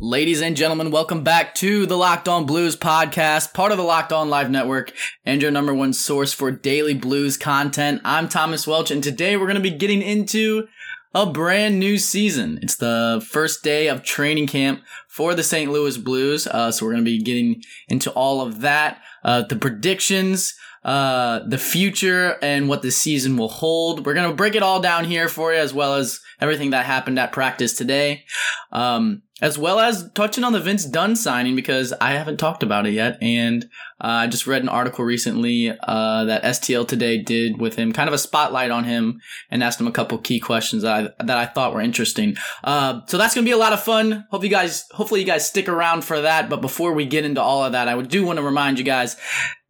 [0.00, 4.12] Ladies and gentlemen, welcome back to the Locked On Blues podcast, part of the Locked
[4.12, 4.92] On Live Network,
[5.24, 8.00] and your number one source for daily blues content.
[8.04, 10.68] I'm Thomas Welch, and today we're going to be getting into
[11.12, 12.60] a brand new season.
[12.62, 15.68] It's the first day of training camp for the St.
[15.68, 19.56] Louis Blues, uh, so we're going to be getting into all of that, uh, the
[19.56, 24.06] predictions, uh, the future, and what the season will hold.
[24.06, 26.86] We're going to break it all down here for you, as well as everything that
[26.86, 28.24] happened at practice today.
[28.70, 32.86] Um, as well as touching on the Vince Dunn signing because I haven't talked about
[32.86, 33.18] it yet.
[33.22, 33.64] And
[34.00, 38.08] uh, I just read an article recently uh, that STL Today did with him, kind
[38.08, 41.36] of a spotlight on him, and asked him a couple key questions that I, that
[41.36, 42.36] I thought were interesting.
[42.64, 44.26] Uh, so that's gonna be a lot of fun.
[44.30, 46.48] Hope you guys, hopefully you guys stick around for that.
[46.48, 49.16] But before we get into all of that, I do want to remind you guys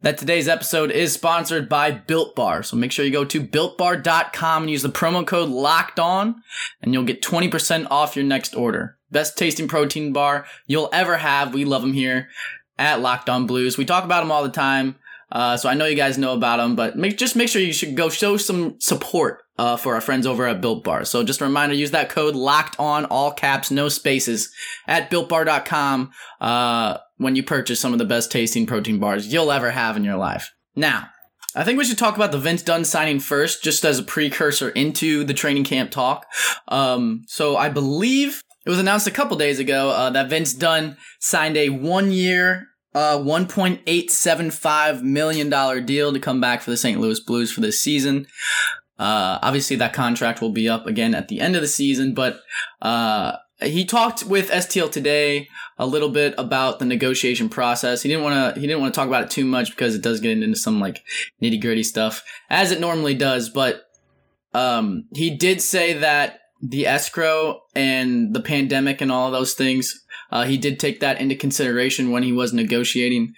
[0.01, 2.63] that today's episode is sponsored by Built Bar.
[2.63, 6.35] So make sure you go to builtbar.com and use the promo code locked on
[6.81, 8.98] and you'll get 20% off your next order.
[9.11, 11.53] Best tasting protein bar you'll ever have.
[11.53, 12.29] We love them here
[12.77, 13.77] at Locked On Blues.
[13.77, 14.95] We talk about them all the time.
[15.31, 17.73] Uh, so I know you guys know about them, but make, just make sure you
[17.73, 21.05] should go show some support uh, for our friends over at Built Bar.
[21.05, 24.51] So just a reminder, use that code locked on all caps, no spaces
[24.87, 29.69] at builtbar.com uh, when you purchase some of the best tasting protein bars you'll ever
[29.71, 30.51] have in your life.
[30.75, 31.09] Now,
[31.55, 34.69] I think we should talk about the Vince Dunn signing first, just as a precursor
[34.69, 36.25] into the training camp talk.
[36.67, 40.95] Um, so I believe it was announced a couple days ago uh, that Vince Dunn
[41.17, 46.99] signed a one year, uh, $1.875 million deal to come back for the St.
[46.99, 48.27] Louis Blues for this season.
[48.99, 52.41] Uh, obviously, that contract will be up again at the end of the season, but
[52.79, 55.47] uh, he talked with STL today
[55.79, 58.03] a little bit about the negotiation process.
[58.03, 60.03] He didn't want to he didn't want to talk about it too much because it
[60.03, 61.03] does get into some like
[61.41, 63.49] nitty gritty stuff as it normally does.
[63.49, 63.81] But
[64.53, 70.03] um, he did say that the escrow and the pandemic and all of those things,
[70.31, 73.33] uh, he did take that into consideration when he was negotiating.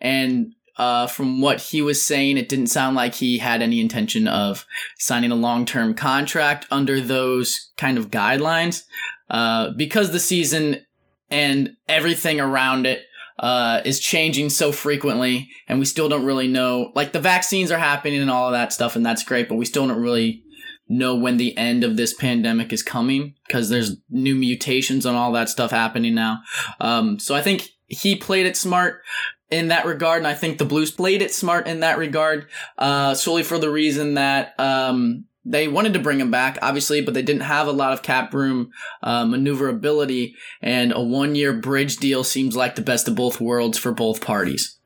[0.00, 4.26] And uh, from what he was saying, it didn't sound like he had any intention
[4.26, 4.64] of
[4.98, 8.84] signing a long term contract under those kind of guidelines.
[9.28, 10.84] Uh, because the season
[11.30, 13.02] and everything around it
[13.38, 16.92] uh, is changing so frequently, and we still don't really know.
[16.94, 19.64] Like the vaccines are happening and all of that stuff, and that's great, but we
[19.64, 20.42] still don't really
[20.92, 25.32] know when the end of this pandemic is coming because there's new mutations and all
[25.32, 26.40] that stuff happening now.
[26.80, 29.02] Um, so I think he played it smart
[29.50, 32.46] in that regard, and I think the Blues played it smart in that regard,
[32.78, 37.12] uh, solely for the reason that um, they wanted to bring him back, obviously, but
[37.14, 38.70] they didn't have a lot of cap room
[39.02, 43.92] uh, maneuverability, and a one-year bridge deal seems like the best of both worlds for
[43.92, 44.78] both parties.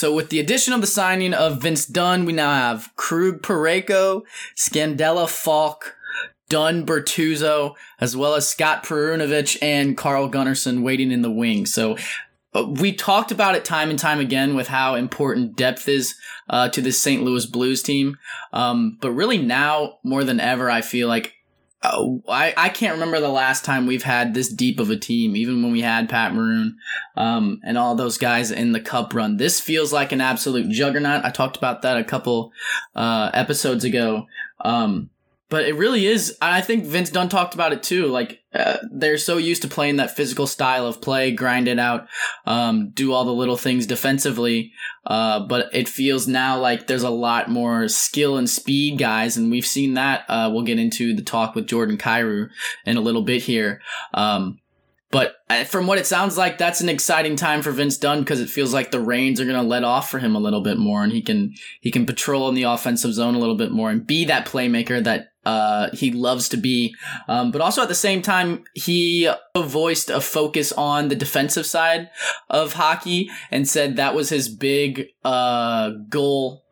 [0.00, 4.22] So with the addition of the signing of Vince Dunn, we now have Krug Parayko,
[4.56, 5.94] Scandella Faulk,
[6.48, 11.66] Dunn Bortuzzo, as well as Scott Perunovich and Carl Gunnarsson waiting in the wing.
[11.66, 11.98] So
[12.54, 16.14] uh, we talked about it time and time again with how important depth is
[16.48, 17.22] uh, to this St.
[17.22, 18.16] Louis Blues team.
[18.54, 21.34] Um, but really now more than ever, I feel like
[21.82, 25.34] Oh, I, I can't remember the last time we've had this deep of a team,
[25.34, 26.76] even when we had Pat Maroon
[27.16, 29.38] um, and all those guys in the cup run.
[29.38, 31.24] This feels like an absolute juggernaut.
[31.24, 32.52] I talked about that a couple
[32.94, 34.26] uh, episodes ago.
[34.60, 35.08] Um,
[35.50, 36.38] but it really is.
[36.40, 38.06] I think Vince Dunn talked about it too.
[38.06, 42.06] Like uh, they're so used to playing that physical style of play, grind it out,
[42.46, 44.72] um, do all the little things defensively.
[45.04, 49.50] Uh, but it feels now like there's a lot more skill and speed guys, and
[49.50, 50.24] we've seen that.
[50.28, 52.48] Uh, we'll get into the talk with Jordan Kyrou
[52.86, 53.82] in a little bit here.
[54.14, 54.60] Um,
[55.10, 58.40] but uh, from what it sounds like, that's an exciting time for Vince Dunn because
[58.40, 60.78] it feels like the reins are going to let off for him a little bit
[60.78, 63.90] more, and he can he can patrol in the offensive zone a little bit more
[63.90, 66.94] and be that playmaker that uh, he loves to be.
[67.28, 72.10] Um, but also at the same time, he voiced a focus on the defensive side
[72.48, 76.64] of hockey and said that was his big uh, goal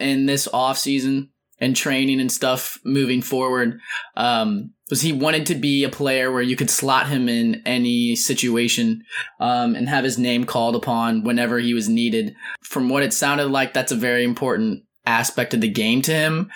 [0.00, 1.28] in this offseason
[1.60, 3.80] and training and stuff moving forward.
[4.16, 8.14] Um, was he wanted to be a player where you could slot him in any
[8.14, 9.02] situation
[9.40, 12.34] um, and have his name called upon whenever he was needed.
[12.60, 16.50] From what it sounded like, that's a very important aspect of the game to him.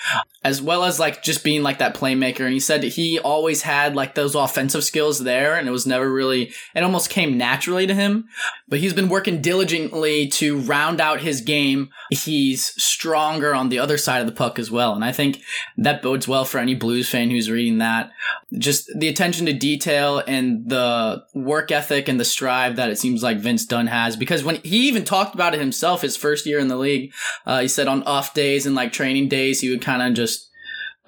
[0.45, 2.41] As well as like just being like that playmaker.
[2.41, 6.11] And he said he always had like those offensive skills there and it was never
[6.11, 8.29] really, it almost came naturally to him.
[8.69, 11.91] But he's been working diligently to round out his game.
[12.11, 14.95] He's stronger on the other side of the puck as well.
[14.95, 15.43] And I think
[15.77, 18.13] that bodes well for any Blues fan who's reading that.
[18.57, 23.23] Just the attention to detail and the work ethic and the strive that it seems
[23.23, 24.17] like Vince Dunn has.
[24.17, 27.13] Because when he even talked about it himself, his first year in the league,
[27.45, 30.38] uh, he said on off days and like training days, he would kind of just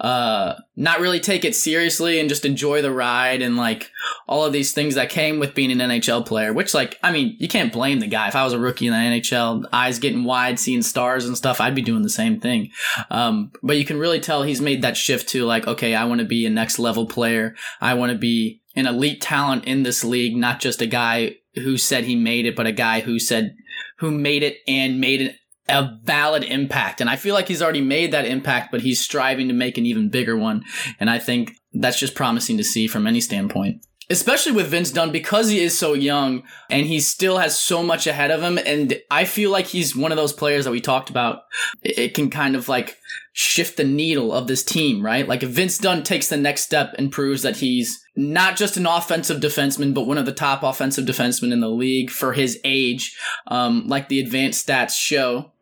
[0.01, 3.91] uh, not really take it seriously and just enjoy the ride and like
[4.27, 7.35] all of these things that came with being an NHL player, which like, I mean,
[7.39, 8.27] you can't blame the guy.
[8.27, 11.61] If I was a rookie in the NHL, eyes getting wide, seeing stars and stuff,
[11.61, 12.71] I'd be doing the same thing.
[13.11, 16.19] Um, but you can really tell he's made that shift to like, okay, I want
[16.19, 17.55] to be a next level player.
[17.79, 21.77] I want to be an elite talent in this league, not just a guy who
[21.77, 23.55] said he made it, but a guy who said,
[23.99, 25.35] who made it and made it
[25.71, 27.01] a valid impact.
[27.01, 29.85] And I feel like he's already made that impact, but he's striving to make an
[29.85, 30.63] even bigger one.
[30.99, 33.85] And I think that's just promising to see from any standpoint.
[34.09, 38.07] Especially with Vince Dunn because he is so young and he still has so much
[38.07, 38.57] ahead of him.
[38.57, 41.43] And I feel like he's one of those players that we talked about.
[41.81, 42.97] It can kind of like
[43.33, 45.27] shift the needle of this team, right?
[45.27, 48.85] Like if Vince Dunn takes the next step and proves that he's not just an
[48.85, 53.17] offensive defenseman, but one of the top offensive defensemen in the league for his age,
[53.47, 55.53] um, like the advanced stats show,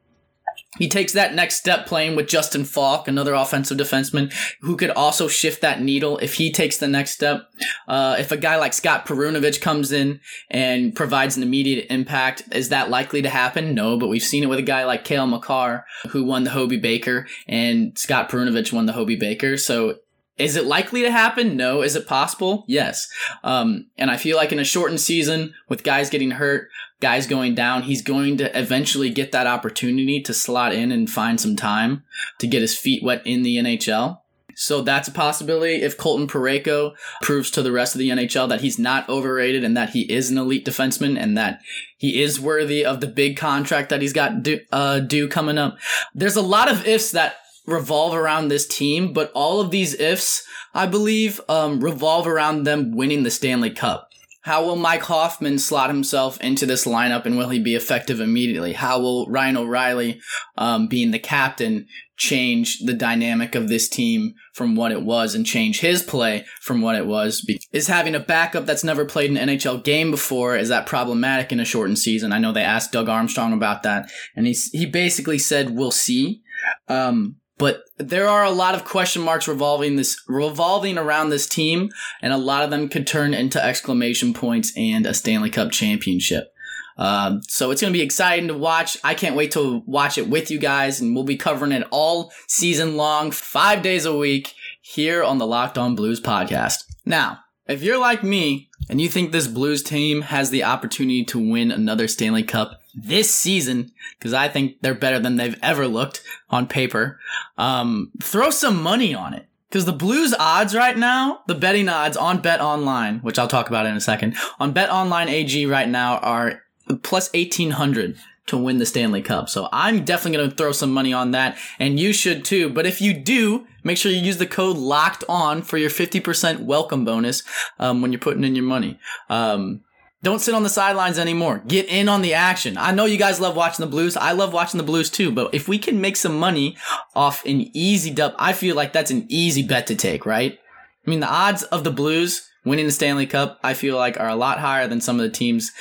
[0.77, 4.31] he takes that next step playing with Justin Faulk, another offensive defenseman
[4.62, 7.50] who could also shift that needle if he takes the next step.
[7.88, 10.19] Uh, if a guy like Scott Perunovich comes in
[10.51, 13.74] and provides an immediate impact, is that likely to happen?
[13.74, 16.77] No, but we've seen it with a guy like Cale Makar who won the Hobey
[16.77, 19.57] Baker and Scott Perunovich won the Hobey Baker.
[19.57, 19.95] So
[20.39, 21.57] is it likely to happen?
[21.57, 21.81] No.
[21.81, 22.63] Is it possible?
[22.68, 23.09] Yes.
[23.44, 26.69] Um, and I feel like in a shortened season with guys getting hurt,
[27.01, 31.39] guys going down, he's going to eventually get that opportunity to slot in and find
[31.39, 32.03] some time
[32.39, 34.19] to get his feet wet in the NHL.
[34.56, 36.91] So that's a possibility if Colton Parayko
[37.21, 40.30] proves to the rest of the NHL that he's not overrated and that he is
[40.30, 41.62] an elite defenseman and that
[41.97, 45.77] he is worthy of the big contract that he's got due, uh, due coming up.
[46.13, 47.38] There's a lot of ifs that
[47.71, 50.44] revolve around this team, but all of these ifs,
[50.74, 54.10] I believe, um, revolve around them winning the Stanley Cup.
[54.44, 58.71] How will Mike Hoffman slot himself into this lineup and will he be effective immediately?
[58.71, 60.21] How will Ryan O'Reilly,
[60.57, 65.45] um, being the captain, change the dynamic of this team from what it was and
[65.45, 67.45] change his play from what it was?
[67.74, 71.60] Is having a backup that's never played an NHL game before, is that problematic in
[71.60, 72.31] a shortened season?
[72.31, 76.42] I know they asked Doug Armstrong about that and he's, he basically said, we'll see.
[76.88, 81.92] Um, but there are a lot of question marks revolving this revolving around this team,
[82.22, 86.52] and a lot of them could turn into exclamation points and a Stanley Cup championship.
[86.98, 88.98] Um, so it's going to be exciting to watch.
[89.04, 92.32] I can't wait to watch it with you guys, and we'll be covering it all
[92.48, 96.84] season long, five days a week, here on the Locked On Blues podcast.
[97.06, 101.40] Now, if you're like me and you think this Blues team has the opportunity to
[101.40, 106.24] win another Stanley Cup this season, because I think they're better than they've ever looked
[106.50, 107.19] on paper,
[107.57, 109.48] um, throw some money on it.
[109.69, 113.69] Because the Blues odds right now, the betting odds on Bet Online, which I'll talk
[113.69, 116.63] about in a second, on Bet Online AG right now are
[117.04, 118.18] plus 1800
[118.48, 119.48] to win the Stanley Cup.
[119.48, 122.69] So I'm definitely going to throw some money on that, and you should too.
[122.69, 126.62] But if you do, make sure you use the code locked on for your 50%
[126.62, 127.44] welcome bonus
[127.78, 129.00] um, when you're putting in your money.
[129.30, 129.81] Um,
[130.21, 131.62] don't sit on the sidelines anymore.
[131.66, 132.77] Get in on the action.
[132.77, 134.18] I know you guys love watching the Blues.
[134.18, 136.75] I love watching the Blues too, but if we can make some money
[137.15, 140.60] off an easy dub, I feel like that's an easy bet to take, right?
[141.05, 144.27] I mean, the odds of the Blues winning the Stanley Cup, I feel like are
[144.27, 145.72] a lot higher than some of the teams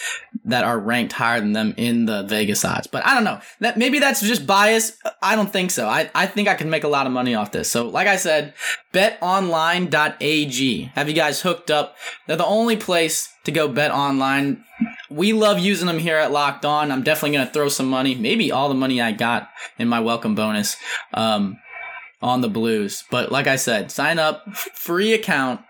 [0.44, 2.86] that are ranked higher than them in the Vegas odds.
[2.86, 3.40] But I don't know.
[3.60, 4.96] That maybe that's just bias.
[5.22, 5.88] I don't think so.
[5.88, 7.70] I, I think I can make a lot of money off this.
[7.70, 8.54] So like I said,
[8.92, 10.82] betonline.ag.
[10.94, 11.96] Have you guys hooked up?
[12.26, 14.64] They're the only place to go bet online.
[15.10, 16.92] We love using them here at Locked On.
[16.92, 20.00] I'm definitely going to throw some money, maybe all the money I got in my
[20.00, 20.76] welcome bonus.
[21.14, 21.58] Um,
[22.20, 23.04] on the Blues.
[23.10, 25.60] But like I said, sign up, free account,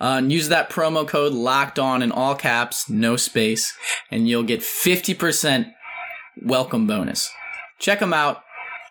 [0.00, 3.72] uh, use that promo code locked on in all caps, no space,
[4.10, 5.72] and you'll get 50%
[6.42, 7.30] welcome bonus.
[7.78, 8.42] Check them out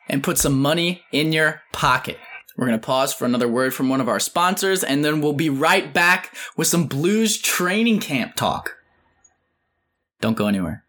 [0.08, 2.18] and put some money in your pocket.
[2.58, 5.34] We're going to pause for another word from one of our sponsors, and then we'll
[5.34, 8.76] be right back with some Blues training camp talk.
[10.22, 10.85] Don't go anywhere.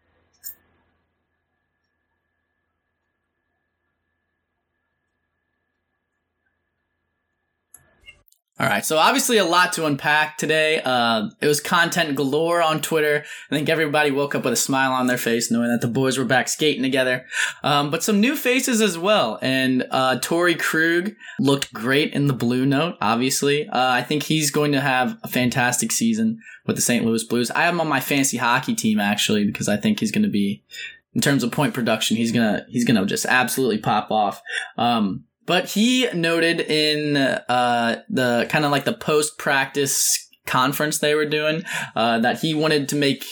[8.59, 10.81] All right, so obviously a lot to unpack today.
[10.83, 13.23] Uh, it was content galore on Twitter.
[13.51, 16.17] I think everybody woke up with a smile on their face knowing that the boys
[16.17, 17.27] were back skating together.
[17.61, 19.37] Um, but some new faces as well.
[19.43, 23.69] And uh, Torey Krug looked great in the blue note, obviously.
[23.69, 27.05] Uh, I think he's going to have a fantastic season with the St.
[27.05, 27.51] Louis Blues.
[27.51, 30.31] I have him on my fancy hockey team, actually, because I think he's going to
[30.31, 30.63] be,
[31.13, 34.41] in terms of point production, he's going to, he's to just absolutely pop off.
[34.79, 41.15] Um, but he noted in uh, the kind of like the post practice conference they
[41.15, 41.63] were doing
[41.95, 43.25] uh, that he wanted to make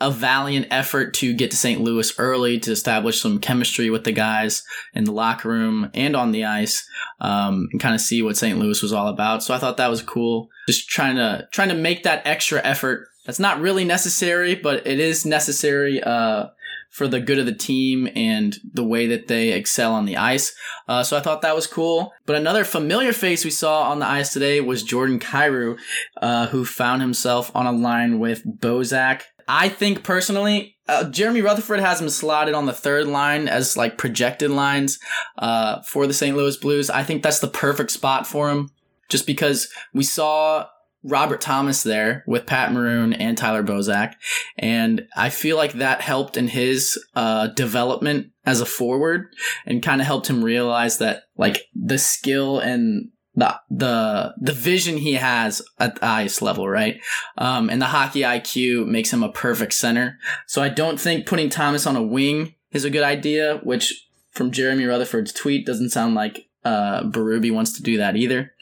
[0.00, 1.80] a valiant effort to get to St.
[1.80, 6.32] Louis early to establish some chemistry with the guys in the locker room and on
[6.32, 6.86] the ice,
[7.20, 8.58] um, and kind of see what St.
[8.58, 9.42] Louis was all about.
[9.42, 10.48] So I thought that was cool.
[10.66, 13.06] Just trying to trying to make that extra effort.
[13.24, 16.02] That's not really necessary, but it is necessary.
[16.02, 16.46] Uh,
[16.94, 20.54] for the good of the team and the way that they excel on the ice.
[20.86, 22.12] Uh, so I thought that was cool.
[22.24, 25.76] But another familiar face we saw on the ice today was Jordan Kyrou,
[26.22, 29.22] uh, who found himself on a line with Bozak.
[29.48, 33.98] I think personally, uh, Jeremy Rutherford has him slotted on the third line as like
[33.98, 35.00] projected lines
[35.36, 36.36] uh, for the St.
[36.36, 36.90] Louis Blues.
[36.90, 38.70] I think that's the perfect spot for him,
[39.08, 40.68] just because we saw
[41.04, 44.14] Robert Thomas there with Pat Maroon and Tyler Bozak.
[44.58, 49.26] And I feel like that helped in his uh, development as a forward
[49.66, 54.96] and kind of helped him realize that like the skill and the the the vision
[54.96, 57.00] he has at the ice level, right?
[57.36, 60.18] Um, and the hockey IQ makes him a perfect center.
[60.46, 64.52] So I don't think putting Thomas on a wing is a good idea, which from
[64.52, 68.52] Jeremy Rutherford's tweet doesn't sound like uh, Berube wants to do that either.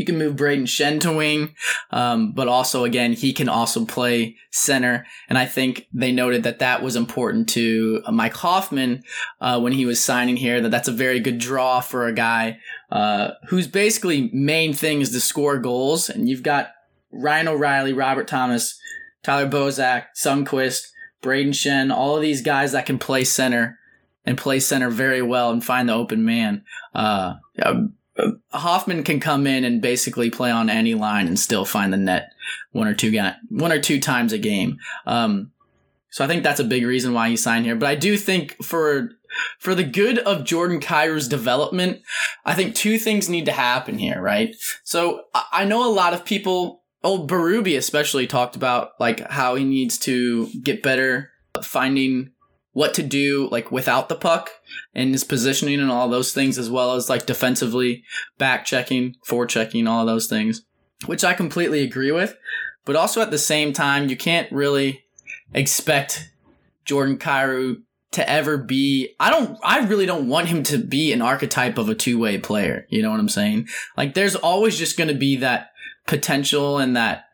[0.00, 1.54] He can move Brayden Schenn to wing,
[1.90, 5.04] um, but also again he can also play center.
[5.28, 9.02] And I think they noted that that was important to uh, Mike Hoffman
[9.42, 10.58] uh, when he was signing here.
[10.62, 15.10] That that's a very good draw for a guy uh, whose basically main thing is
[15.10, 16.08] to score goals.
[16.08, 16.70] And you've got
[17.12, 18.80] Ryan O'Reilly, Robert Thomas,
[19.22, 20.84] Tyler Bozak, Sundqvist,
[21.22, 23.78] Brayden Schenn, all of these guys that can play center
[24.24, 26.64] and play center very well and find the open man.
[26.94, 27.34] Uh,
[28.52, 32.32] Hoffman can come in and basically play on any line and still find the net
[32.72, 34.78] one or two ga- one or two times a game.
[35.06, 35.52] Um,
[36.10, 37.76] so I think that's a big reason why he signed here.
[37.76, 39.10] But I do think for
[39.58, 42.00] for the good of Jordan Kyrou's development,
[42.44, 44.56] I think two things need to happen here, right?
[44.82, 45.22] So
[45.52, 49.98] I know a lot of people, old Berube especially, talked about like how he needs
[50.00, 51.30] to get better
[51.62, 52.32] finding
[52.72, 54.50] what to do like without the puck
[54.94, 58.04] and his positioning and all those things as well as like defensively
[58.38, 60.62] back checking forechecking all those things
[61.06, 62.36] which i completely agree with
[62.84, 65.04] but also at the same time you can't really
[65.52, 66.30] expect
[66.84, 71.22] jordan Kyrou to ever be I don't I really don't want him to be an
[71.22, 72.86] archetype of a two-way player.
[72.88, 73.68] You know what I'm saying?
[73.96, 75.70] Like there's always just going to be that
[76.06, 77.26] potential and that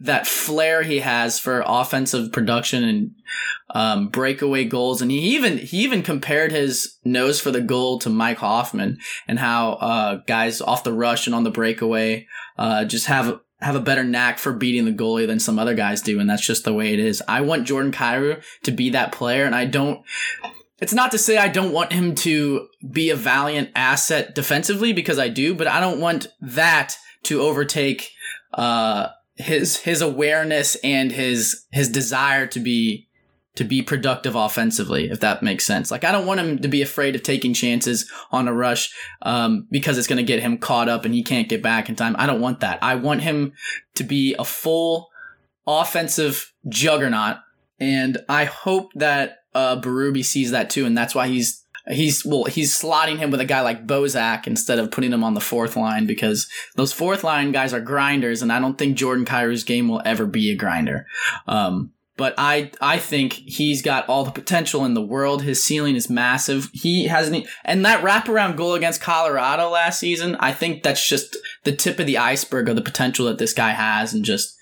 [0.00, 3.10] that flair he has for offensive production and
[3.74, 8.08] um, breakaway goals, and he even he even compared his nose for the goal to
[8.08, 12.26] Mike Hoffman, and how uh, guys off the rush and on the breakaway
[12.58, 16.00] uh, just have have a better knack for beating the goalie than some other guys
[16.00, 17.22] do, and that's just the way it is.
[17.28, 20.04] I want Jordan Kyrou to be that player, and I don't.
[20.80, 25.18] It's not to say I don't want him to be a valiant asset defensively because
[25.18, 28.10] I do, but I don't want that to overtake.
[28.54, 29.08] Uh,
[29.40, 33.08] his his awareness and his his desire to be
[33.56, 35.90] to be productive offensively, if that makes sense.
[35.90, 39.66] Like I don't want him to be afraid of taking chances on a rush um,
[39.70, 42.14] because it's going to get him caught up and he can't get back in time.
[42.18, 42.78] I don't want that.
[42.82, 43.52] I want him
[43.96, 45.10] to be a full
[45.66, 47.38] offensive juggernaut,
[47.78, 52.44] and I hope that uh, Berube sees that too, and that's why he's he's well
[52.44, 55.76] he's slotting him with a guy like Bozak instead of putting him on the fourth
[55.76, 59.88] line because those fourth line guys are grinders and I don't think Jordan Kyrou's game
[59.88, 61.06] will ever be a grinder.
[61.46, 65.42] Um, but I I think he's got all the potential in the world.
[65.42, 66.68] His ceiling is massive.
[66.72, 70.36] He hasn't and that wraparound goal against Colorado last season.
[70.38, 73.70] I think that's just the tip of the iceberg of the potential that this guy
[73.70, 74.54] has and just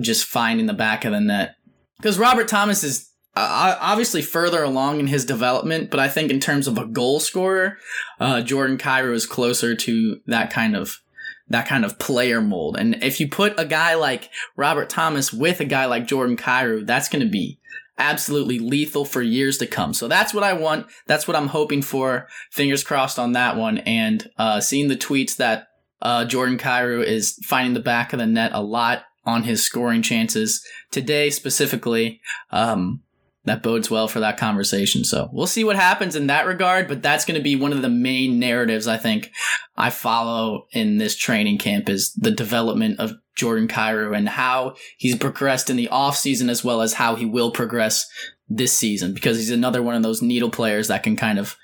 [0.00, 1.54] just finding the back of the net.
[1.98, 6.40] Because Robert Thomas is uh, obviously further along in his development, but I think in
[6.40, 7.76] terms of a goal scorer,
[8.18, 11.00] uh, Jordan Kyrou is closer to that kind of
[11.48, 12.76] that kind of player mold.
[12.76, 16.84] And if you put a guy like Robert Thomas with a guy like Jordan Kyrou,
[16.84, 17.60] that's going to be
[17.98, 19.94] absolutely lethal for years to come.
[19.94, 20.86] So that's what I want.
[21.06, 22.26] That's what I'm hoping for.
[22.50, 23.78] Fingers crossed on that one.
[23.78, 25.68] And uh, seeing the tweets that
[26.02, 30.02] uh, Jordan Kyrou is finding the back of the net a lot on his scoring
[30.02, 32.20] chances today specifically.
[32.50, 33.02] Um,
[33.46, 35.04] that bodes well for that conversation.
[35.04, 37.80] So we'll see what happens in that regard, but that's going to be one of
[37.80, 39.30] the main narratives I think
[39.76, 45.16] I follow in this training camp is the development of Jordan Kyrou and how he's
[45.16, 48.08] progressed in the offseason as well as how he will progress
[48.48, 51.56] this season because he's another one of those needle players that can kind of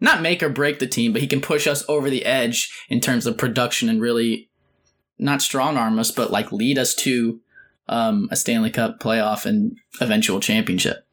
[0.00, 3.00] not make or break the team, but he can push us over the edge in
[3.00, 4.50] terms of production and really
[5.18, 7.40] not strong arm us, but like lead us to
[7.88, 11.05] um, a Stanley Cup playoff and eventual championship.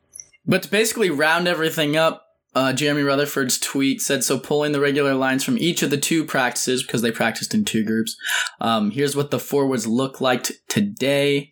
[0.45, 5.15] But to basically round everything up, uh, Jeremy Rutherford's tweet said, so pulling the regular
[5.15, 8.15] lines from each of the two practices, because they practiced in two groups,
[8.61, 11.51] um, here's what the forwards look like t- today.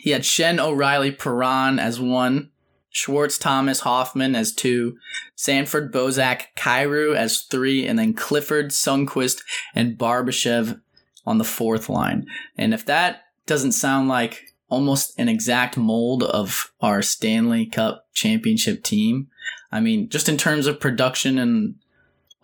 [0.00, 2.50] He had Schenn O'Reilly, Perron as one,
[2.90, 4.96] Schwartz, Thomas, Hoffman as two,
[5.34, 9.42] Sanford, Bozak, Kyrou as three, and then Clifford, Sundqvist
[9.74, 10.80] and Barbashev
[11.26, 12.26] on the fourth line.
[12.56, 18.82] And if that doesn't sound like almost an exact mold of our Stanley Cup championship
[18.82, 19.28] team.
[19.72, 21.76] I mean, just in terms of production and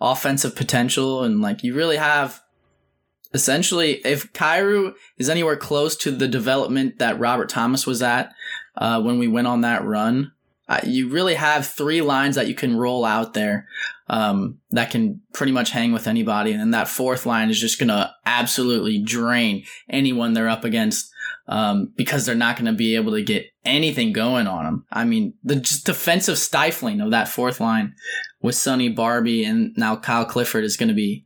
[0.01, 2.41] offensive potential, and like you really have
[3.33, 8.33] essentially, if Kyrou is anywhere close to the development that Robert Thomas was at
[8.77, 10.31] uh, when we went on that run,
[10.67, 13.67] uh, you really have three lines that you can roll out there
[14.07, 16.51] um, that can pretty much hang with anybody.
[16.51, 21.11] And then that fourth line is just going to absolutely drain anyone they're up against
[21.47, 24.85] um, because they're not going to be able to get anything going on them.
[24.91, 27.95] I mean, the just defensive stifling of that fourth line
[28.41, 31.25] with Sonny Barbie and now Kyle Clifford is going to be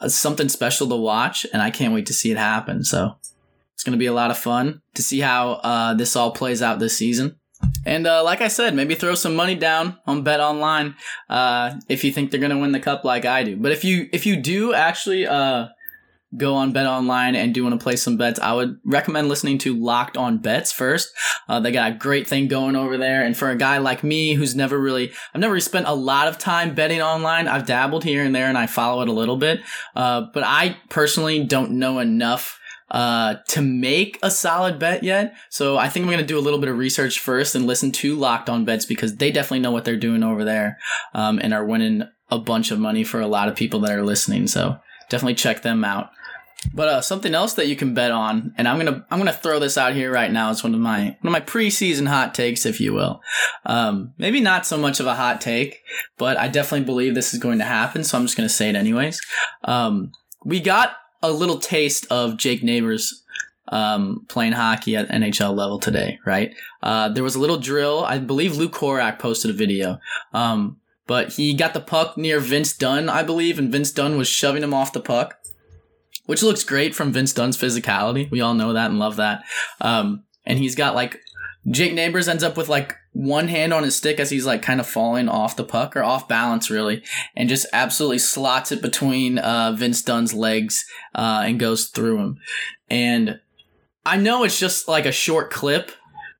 [0.00, 2.84] uh, something special to watch, and I can't wait to see it happen.
[2.84, 3.16] So
[3.74, 6.62] it's going to be a lot of fun to see how uh, this all plays
[6.62, 7.36] out this season.
[7.84, 10.94] And uh, like I said, maybe throw some money down on Bet Online
[11.28, 13.56] uh, if you think they're going to win the cup like I do.
[13.56, 15.68] But if you if you do actually uh,
[16.36, 19.58] go on Bet Online and do want to play some bets, I would recommend listening
[19.58, 21.10] to Locked On Bets first.
[21.48, 23.24] Uh, they got a great thing going over there.
[23.24, 26.28] And for a guy like me who's never really, I've never really spent a lot
[26.28, 27.48] of time betting online.
[27.48, 29.60] I've dabbled here and there and I follow it a little bit.
[29.96, 32.58] Uh, but I personally don't know enough
[32.90, 35.34] uh, to make a solid bet yet.
[35.50, 37.92] So I think I'm going to do a little bit of research first and listen
[37.92, 40.78] to Locked On Bets because they definitely know what they're doing over there
[41.14, 44.04] um, and are winning a bunch of money for a lot of people that are
[44.04, 44.46] listening.
[44.46, 46.10] So definitely check them out.
[46.74, 49.60] But uh, something else that you can bet on, and I'm gonna I'm gonna throw
[49.60, 50.50] this out here right now.
[50.50, 53.20] It's one of my one of my preseason hot takes, if you will.
[53.64, 55.82] Um, maybe not so much of a hot take,
[56.16, 58.02] but I definitely believe this is going to happen.
[58.02, 59.20] So I'm just gonna say it anyways.
[59.64, 60.10] Um,
[60.44, 63.22] we got a little taste of Jake Neighbors
[63.68, 66.54] um, playing hockey at NHL level today, right?
[66.82, 68.04] Uh, there was a little drill.
[68.04, 70.00] I believe Luke Korac posted a video.
[70.32, 74.28] Um, but he got the puck near Vince Dunn, I believe, and Vince Dunn was
[74.28, 75.38] shoving him off the puck
[76.28, 78.30] which looks great from Vince Dunn's physicality.
[78.30, 79.44] We all know that and love that.
[79.80, 81.18] Um, and he's got like
[81.70, 84.78] Jake Neighbors ends up with like one hand on his stick as he's like kind
[84.78, 87.02] of falling off the puck or off balance really,
[87.34, 92.38] and just absolutely slots it between uh, Vince Dunn's legs uh, and goes through him.
[92.90, 93.40] And
[94.04, 95.92] I know it's just like a short clip,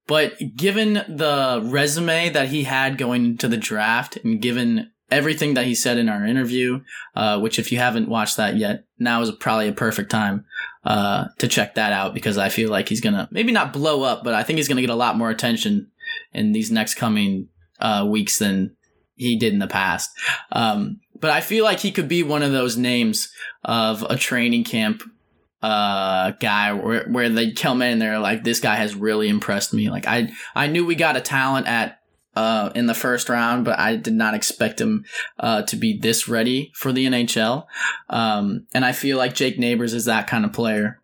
[0.07, 5.67] but given the resume that he had going into the draft and given everything that
[5.67, 6.81] he said in our interview,
[7.17, 10.45] uh, which if you haven't watched that yet, now is probably a perfect time
[10.85, 14.25] uh, to check that out because I feel like he's gonna maybe not blow up,
[14.25, 15.91] but I think he's gonna get a lot more attention
[16.33, 17.49] in these next coming
[17.81, 18.77] uh, weeks than
[19.15, 20.11] he did in the past.
[20.53, 23.33] Um, but I feel like he could be one of those names
[23.65, 25.03] of a training camp
[25.61, 29.75] uh guy where where they come in and they're like this guy has really impressed
[29.75, 31.98] me like i i knew we got a talent at
[32.35, 35.05] uh, in the first round, but I did not expect him
[35.39, 37.67] uh, to be this ready for the NHL.
[38.09, 41.01] Um, and I feel like Jake Neighbors is that kind of player.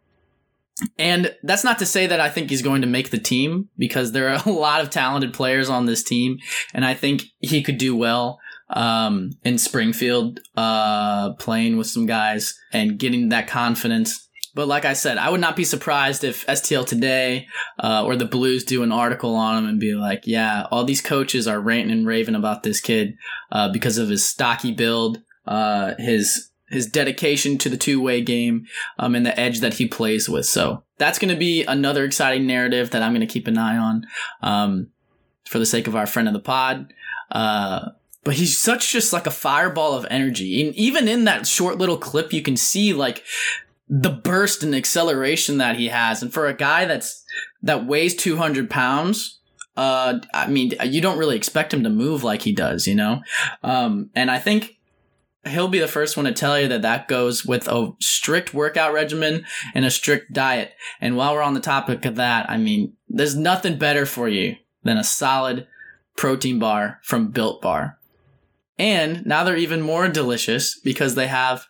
[0.99, 4.13] And that's not to say that I think he's going to make the team because
[4.13, 6.39] there are a lot of talented players on this team,
[6.73, 12.59] and I think he could do well um, in Springfield, uh, playing with some guys
[12.73, 16.87] and getting that confidence but like I said, I would not be surprised if STL
[16.87, 17.49] Today
[17.83, 21.01] uh, or the Blues do an article on him and be like, yeah, all these
[21.01, 23.17] coaches are ranting and raving about this kid
[23.51, 28.67] uh, because of his stocky build, uh, his his dedication to the two way game,
[28.99, 30.47] um, and the edge that he plays with.
[30.47, 33.77] So that's going to be another exciting narrative that I'm going to keep an eye
[33.77, 34.07] on
[34.41, 34.89] um,
[35.45, 36.93] for the sake of our friend of the pod.
[37.31, 37.91] Uh,
[38.25, 40.65] but he's such just like a fireball of energy.
[40.65, 43.23] And even in that short little clip, you can see like
[43.89, 46.23] the burst and acceleration that he has.
[46.23, 47.23] And for a guy that's
[47.63, 49.41] that weighs 200 pounds,
[49.77, 53.23] uh, I mean, you don't really expect him to move like he does, you know?
[53.63, 54.79] Um, and I think
[55.47, 58.93] he'll be the first one to tell you that that goes with a strict workout
[58.93, 59.45] regimen
[59.75, 60.73] and a strict diet.
[61.01, 64.57] And while we're on the topic of that, I mean, there's nothing better for you
[64.83, 65.67] than a solid
[66.17, 67.99] protein bar from Built Bar.
[68.79, 71.67] And now they're even more delicious because they have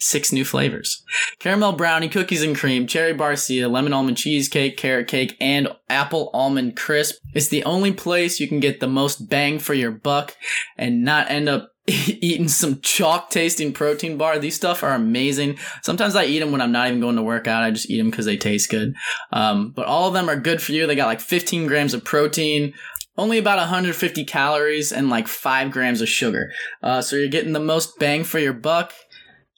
[0.00, 1.04] six new flavors
[1.38, 6.76] caramel brownie, cookies and cream, cherry barcia, lemon almond cheesecake, carrot cake, and apple almond
[6.76, 7.16] crisp.
[7.34, 10.36] It's the only place you can get the most bang for your buck
[10.76, 14.38] and not end up eating some chalk tasting protein bar.
[14.38, 15.58] These stuff are amazing.
[15.82, 17.62] Sometimes I eat them when I'm not even going to work out.
[17.62, 18.94] I just eat them because they taste good.
[19.32, 20.86] Um, but all of them are good for you.
[20.86, 22.74] They got like 15 grams of protein,
[23.16, 26.52] only about 150 calories, and like five grams of sugar.
[26.82, 28.92] Uh, so you're getting the most bang for your buck.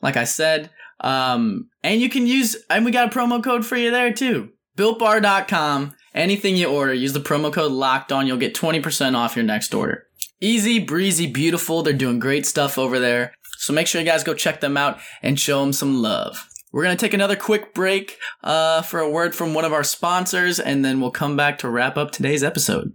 [0.03, 3.77] Like I said, um, and you can use, and we got a promo code for
[3.77, 4.51] you there too.
[4.77, 5.95] BuiltBar.com.
[6.15, 8.27] Anything you order, use the promo code locked on.
[8.27, 10.07] You'll get 20% off your next order.
[10.41, 11.83] Easy, breezy, beautiful.
[11.83, 13.33] They're doing great stuff over there.
[13.59, 16.49] So make sure you guys go check them out and show them some love.
[16.73, 19.85] We're going to take another quick break uh, for a word from one of our
[19.85, 22.95] sponsors, and then we'll come back to wrap up today's episode.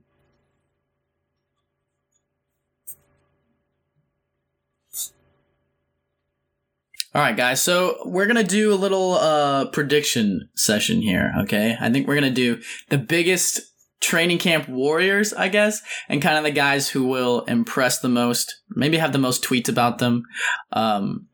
[7.18, 7.64] All right, guys.
[7.64, 11.34] So we're gonna do a little uh, prediction session here.
[11.40, 13.60] Okay, I think we're gonna do the biggest
[14.00, 18.62] training camp warriors, I guess, and kind of the guys who will impress the most,
[18.70, 20.26] maybe have the most tweets about them
[20.74, 21.26] um,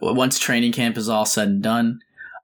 [0.00, 1.98] once training camp is all said and done.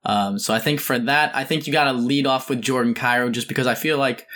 [0.04, 2.94] Um, so I think for that, I think you got to lead off with Jordan
[2.94, 4.26] Kyrou just because I feel like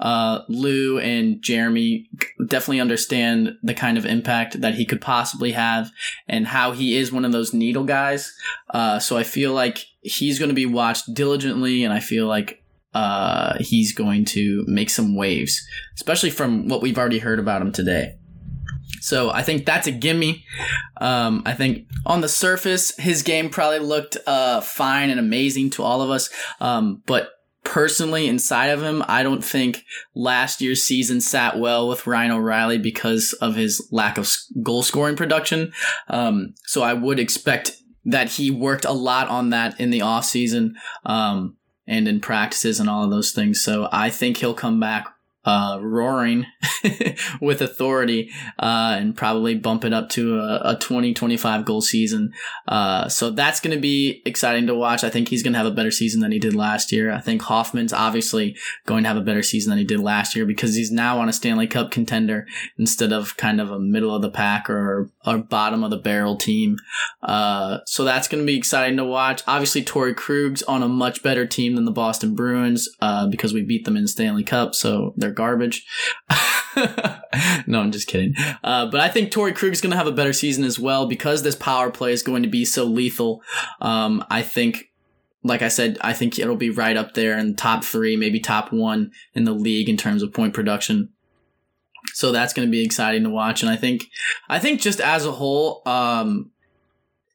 [0.00, 2.08] uh, Lou and Jeremy
[2.46, 5.90] definitely understand the kind of impact that he could possibly have
[6.28, 8.32] and how he is one of those needle guys.
[8.70, 12.62] Uh, so I feel like he's going to be watched diligently, and I feel like
[12.94, 17.72] uh, he's going to make some waves, especially from what we've already heard about him
[17.72, 18.14] today.
[19.00, 20.44] So I think that's a gimme.
[21.00, 25.82] Um, I think on the surface, his game probably looked uh, fine and amazing to
[25.82, 26.30] all of us.
[26.60, 27.30] Um, but
[27.68, 32.78] personally, inside of him, I don't think last year's season sat well with Ryan O'Reilly
[32.78, 35.72] because of his lack of goal scoring production.
[36.08, 37.72] Um, so I would expect
[38.06, 40.72] that he worked a lot on that in the offseason.
[41.04, 41.56] Um,
[41.90, 43.62] and in practices and all of those things.
[43.62, 45.08] So I think he'll come back
[45.44, 46.46] uh, roaring
[47.40, 52.32] with authority uh, and probably bump it up to a, a 20, 25 goal season.
[52.66, 55.04] Uh, so that's going to be exciting to watch.
[55.04, 57.12] I think he's going to have a better season than he did last year.
[57.12, 60.44] I think Hoffman's obviously going to have a better season than he did last year
[60.44, 62.46] because he's now on a Stanley Cup contender
[62.76, 66.36] instead of kind of a middle of the pack or, or bottom of the barrel
[66.36, 66.76] team.
[67.22, 69.42] Uh, so that's going to be exciting to watch.
[69.46, 73.62] Obviously, Torey Krug's on a much better team than the Boston Bruins uh, because we
[73.62, 74.74] beat them in Stanley Cup.
[74.74, 75.86] So they're garbage.
[77.66, 78.34] no, I'm just kidding.
[78.62, 81.42] Uh, but I think Torey Krug's going to have a better season as well because
[81.42, 83.42] this power play is going to be so lethal.
[83.80, 84.90] Um, I think,
[85.42, 88.40] like I said, I think it'll be right up there in the top three, maybe
[88.40, 91.10] top one in the league in terms of point production.
[92.14, 93.62] So that's going to be exciting to watch.
[93.62, 94.04] And I think,
[94.48, 96.50] I think just as a whole, um,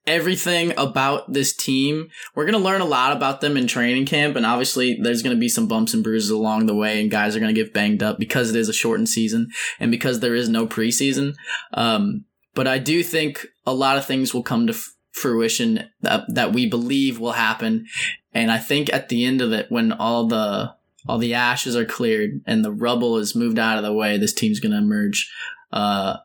[0.05, 2.09] everything about this team.
[2.35, 4.35] We're going to learn a lot about them in training camp.
[4.35, 7.35] And obviously, there's going to be some bumps and bruises along the way, and guys
[7.35, 10.35] are going to get banged up because it is a shortened season and because there
[10.35, 11.35] is no preseason.
[11.73, 16.25] Um, but I do think a lot of things will come to f- fruition that,
[16.33, 17.85] that we believe will happen.
[18.33, 21.85] And I think at the end of it, when all the all the ashes are
[21.85, 25.29] cleared and the rubble is moved out of the way, this team's going to emerge
[25.73, 26.17] uh,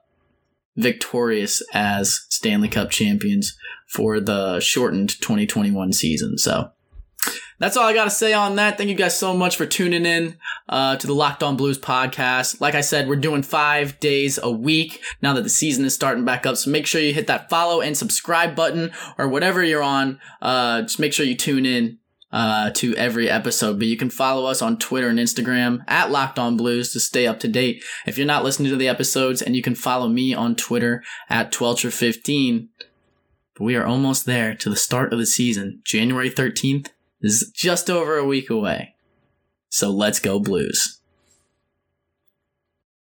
[0.79, 3.57] victorious as Stanley Cup champions
[3.89, 6.39] for the shortened 2021 season.
[6.39, 6.71] So
[7.59, 8.79] that's all I got to say on that.
[8.79, 10.37] Thank you guys so much for tuning in
[10.69, 12.61] uh, to the Locked On Blues podcast.
[12.61, 16.25] Like I said, we're doing five days a week now that the season is starting
[16.25, 16.57] back up.
[16.57, 20.21] So make sure you hit that follow and subscribe button or whatever you're on.
[20.41, 21.99] Uh, just make sure you tune in
[22.33, 23.79] uh, to every episode.
[23.79, 27.27] But you can follow us on Twitter and Instagram at Locked On Blues to stay
[27.27, 27.83] up to date.
[28.07, 31.53] If you're not listening to the episodes, and you can follow me on Twitter at
[31.53, 32.69] Twelcher15.
[33.55, 35.81] But we are almost there to the start of the season.
[35.85, 36.89] January 13th
[37.21, 38.95] is just over a week away.
[39.69, 40.98] So let's go Blues.